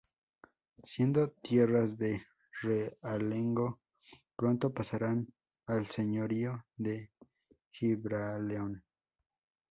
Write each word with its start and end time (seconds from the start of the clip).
Siendo 0.83 1.29
tierras 1.29 1.95
de 1.95 2.23
realengo, 2.63 3.81
pronto 4.35 4.73
pasarán 4.73 5.31
al 5.67 5.85
señorío 5.85 6.65
de 6.75 7.11
Gibraleón. 7.71 8.83